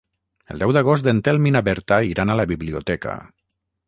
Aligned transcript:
El 0.53 0.61
deu 0.61 0.71
d'agost 0.77 1.09
en 1.11 1.19
Telm 1.27 1.45
i 1.49 1.53
na 1.55 1.61
Berta 1.67 1.99
iran 2.13 2.31
a 2.33 2.39
la 2.39 2.47
biblioteca. 2.53 3.15